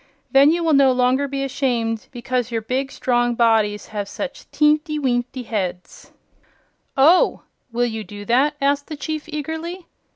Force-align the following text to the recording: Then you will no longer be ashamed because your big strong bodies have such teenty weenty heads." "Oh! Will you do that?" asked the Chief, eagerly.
Then 0.31 0.49
you 0.49 0.63
will 0.63 0.73
no 0.73 0.91
longer 0.91 1.27
be 1.27 1.43
ashamed 1.43 2.07
because 2.11 2.49
your 2.49 2.63
big 2.63 2.91
strong 2.91 3.35
bodies 3.35 3.89
have 3.89 4.09
such 4.09 4.49
teenty 4.49 4.97
weenty 4.97 5.45
heads." 5.45 6.11
"Oh! 6.97 7.43
Will 7.71 7.85
you 7.85 8.03
do 8.03 8.25
that?" 8.25 8.55
asked 8.59 8.87
the 8.87 8.97
Chief, 8.97 9.29
eagerly. 9.29 9.85